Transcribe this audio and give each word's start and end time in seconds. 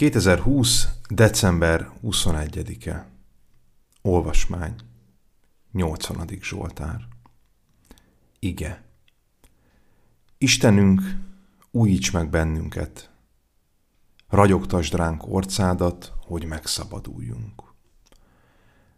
2020. 0.00 0.88
december 1.08 1.90
21-e. 2.04 3.06
Olvasmány. 4.02 4.74
80. 5.72 6.28
Zsoltár. 6.42 7.08
Ige. 8.38 8.82
Istenünk, 10.38 11.00
újíts 11.70 12.10
meg 12.12 12.30
bennünket. 12.30 13.10
Ragyogtasd 14.28 14.94
ránk 14.94 15.26
orcádat, 15.26 16.12
hogy 16.26 16.44
megszabaduljunk. 16.44 17.62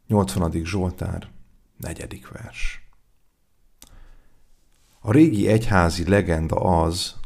80. 0.06 0.64
Zsoltár, 0.64 1.30
negyedik 1.76 2.28
vers. 2.28 2.88
A 5.00 5.12
régi 5.12 5.48
egyházi 5.48 6.08
legenda 6.08 6.56
az, 6.56 7.20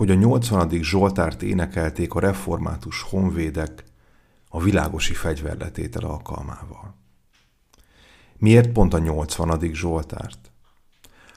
hogy 0.00 0.10
a 0.10 0.14
80. 0.14 0.68
Zsoltárt 0.82 1.42
énekelték 1.42 2.14
a 2.14 2.20
református 2.20 3.02
honvédek 3.02 3.84
a 4.48 4.60
világosi 4.60 5.14
fegyverletétel 5.14 6.04
alkalmával. 6.04 6.94
Miért 8.36 8.72
pont 8.72 8.94
a 8.94 8.98
80. 8.98 9.60
Zsoltárt? 9.72 10.50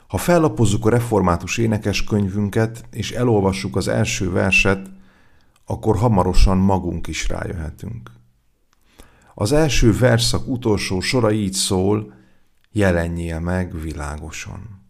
Ha 0.07 0.17
fellapozzuk 0.17 0.85
a 0.85 0.89
református 0.89 1.57
énekeskönyvünket, 1.57 2.85
és 2.91 3.11
elolvassuk 3.11 3.75
az 3.75 3.87
első 3.87 4.31
verset, 4.31 4.89
akkor 5.65 5.97
hamarosan 5.97 6.57
magunk 6.57 7.07
is 7.07 7.27
rájöhetünk. 7.27 8.11
Az 9.33 9.51
első 9.51 9.97
verszak 9.97 10.47
utolsó 10.47 10.99
sora 10.99 11.31
így 11.31 11.53
szól, 11.53 12.13
jelenjél 12.71 13.39
meg 13.39 13.81
világosan. 13.81 14.82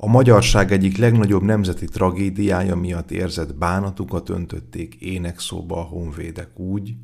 A 0.00 0.06
magyarság 0.06 0.72
egyik 0.72 0.96
legnagyobb 0.96 1.42
nemzeti 1.42 1.86
tragédiája 1.86 2.76
miatt 2.76 3.10
érzett 3.10 3.54
bánatukat 3.54 4.28
öntötték 4.28 4.94
énekszóba 4.94 5.76
a 5.76 5.82
honvédek 5.82 6.58
úgy, 6.58 6.96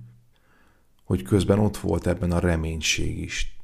hogy 1.05 1.23
közben 1.23 1.59
ott 1.59 1.77
volt 1.77 2.07
ebben 2.07 2.33
a 2.33 2.38
reménység 2.38 3.18
is. 3.18 3.57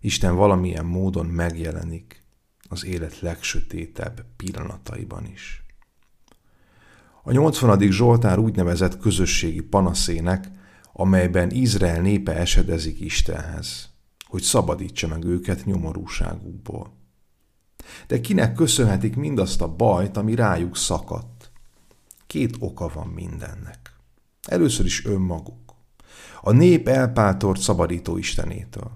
Isten 0.00 0.34
valamilyen 0.34 0.84
módon 0.84 1.26
megjelenik 1.26 2.24
az 2.68 2.84
élet 2.84 3.20
legsötétebb 3.20 4.24
pillanataiban 4.36 5.26
is. 5.26 5.64
A 7.22 7.32
80. 7.32 7.90
Zsoltár 7.90 8.38
úgynevezett 8.38 8.98
közösségi 8.98 9.62
panaszének, 9.62 10.50
amelyben 10.92 11.50
Izrael 11.50 12.00
népe 12.00 12.36
esedezik 12.36 13.00
Istenhez, 13.00 13.90
hogy 14.26 14.42
szabadítsa 14.42 15.08
meg 15.08 15.24
őket 15.24 15.64
nyomorúságukból. 15.64 16.98
De 18.06 18.20
kinek 18.20 18.52
köszönhetik 18.52 19.16
mindazt 19.16 19.60
a 19.60 19.74
bajt, 19.74 20.16
ami 20.16 20.34
rájuk 20.34 20.76
szakadt? 20.76 21.50
Két 22.26 22.56
oka 22.58 22.90
van 22.94 23.06
mindennek. 23.06 23.96
Először 24.48 24.84
is 24.84 25.04
önmaguk. 25.04 25.74
A 26.40 26.52
nép 26.52 26.88
elpátort 26.88 27.60
szabadító 27.60 28.16
Istenétől. 28.16 28.90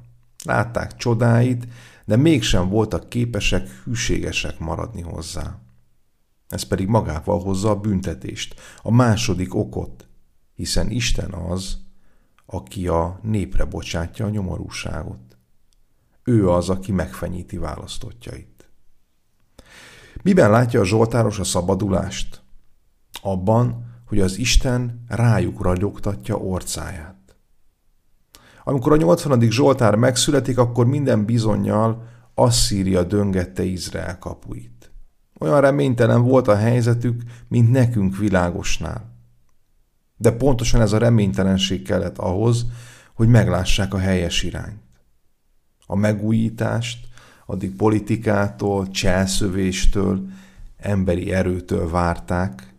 Látták 0.44 0.96
csodáit, 0.96 1.66
de 2.04 2.16
mégsem 2.16 2.68
voltak 2.68 3.08
képesek 3.08 3.68
hűségesek 3.68 4.58
maradni 4.58 5.02
hozzá. 5.02 5.58
Ez 6.48 6.62
pedig 6.62 6.88
magával 6.88 7.40
hozza 7.40 7.70
a 7.70 7.80
büntetést, 7.80 8.60
a 8.82 8.90
második 8.90 9.54
okot, 9.54 10.08
hiszen 10.54 10.90
Isten 10.90 11.32
az, 11.32 11.78
aki 12.46 12.88
a 12.88 13.18
népre 13.22 13.64
bocsátja 13.64 14.26
a 14.26 14.30
nyomorúságot. 14.30 15.38
Ő 16.22 16.50
az, 16.50 16.68
aki 16.68 16.92
megfenyíti 16.92 17.56
választottjait. 17.56 18.53
Miben 20.24 20.50
látja 20.50 20.80
a 20.80 20.84
Zsoltáros 20.84 21.38
a 21.38 21.44
szabadulást? 21.44 22.42
Abban, 23.22 23.84
hogy 24.06 24.20
az 24.20 24.38
Isten 24.38 25.04
rájuk 25.08 25.62
ragyogtatja 25.62 26.36
orcáját. 26.36 27.36
Amikor 28.64 28.92
a 28.92 28.96
80. 28.96 29.40
Zsoltár 29.50 29.94
megszületik, 29.94 30.58
akkor 30.58 30.86
minden 30.86 31.24
bizonyal 31.24 32.08
Asszíria 32.34 33.02
döngette 33.02 33.62
Izrael 33.62 34.18
kapuit. 34.18 34.92
Olyan 35.40 35.60
reménytelen 35.60 36.22
volt 36.22 36.48
a 36.48 36.56
helyzetük, 36.56 37.22
mint 37.48 37.70
nekünk 37.70 38.16
világosnál. 38.16 39.12
De 40.16 40.32
pontosan 40.32 40.80
ez 40.80 40.92
a 40.92 40.98
reménytelenség 40.98 41.82
kellett 41.82 42.18
ahhoz, 42.18 42.66
hogy 43.14 43.28
meglássák 43.28 43.94
a 43.94 43.98
helyes 43.98 44.42
irányt. 44.42 44.82
A 45.86 45.96
megújítást, 45.96 47.06
addig 47.46 47.76
politikától, 47.76 48.90
cselszövéstől, 48.90 50.28
emberi 50.76 51.32
erőtől 51.32 51.90
várták, 51.90 52.74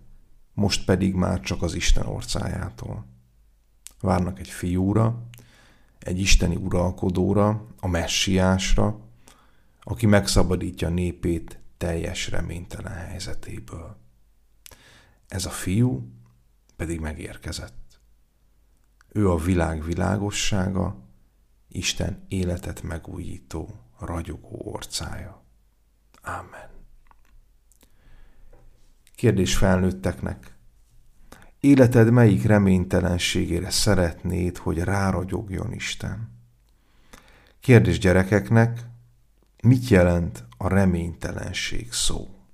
most 0.53 0.85
pedig 0.85 1.13
már 1.13 1.39
csak 1.39 1.61
az 1.61 1.73
Isten 1.73 2.05
orcájától. 2.05 3.05
Várnak 4.01 4.39
egy 4.39 4.49
fiúra, 4.49 5.23
egy 5.99 6.19
isteni 6.19 6.55
uralkodóra, 6.55 7.67
a 7.79 7.87
messiásra, 7.87 8.99
aki 9.81 10.05
megszabadítja 10.05 10.89
népét 10.89 11.59
teljes 11.77 12.29
reménytelen 12.29 12.93
helyzetéből. 12.93 13.97
Ez 15.27 15.45
a 15.45 15.49
fiú 15.49 16.09
pedig 16.75 16.99
megérkezett. 16.99 17.99
Ő 19.09 19.29
a 19.29 19.37
világ 19.37 19.83
világossága, 19.83 21.04
Isten 21.75 22.25
életet 22.27 22.81
megújító 22.81 23.69
ragyogó 23.99 24.61
orcája. 24.63 25.43
Amen. 26.21 26.69
Kérdés 29.15 29.55
felnőtteknek. 29.55 30.55
Életed 31.59 32.11
melyik 32.11 32.43
reménytelenségére 32.43 33.69
szeretnéd, 33.69 34.57
hogy 34.57 34.77
ráragyogjon 34.77 35.73
Isten? 35.73 36.31
Kérdés 37.59 37.99
gyerekeknek, 37.99 38.85
mit 39.61 39.87
jelent 39.87 40.45
a 40.57 40.67
reménytelenség 40.67 41.91
szó? 41.91 42.44